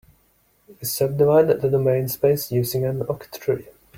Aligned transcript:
We 0.67 0.87
subdivide 0.87 1.61
the 1.61 1.69
domain 1.69 2.07
space 2.07 2.51
using 2.51 2.85
an 2.85 3.01
octree. 3.01 3.67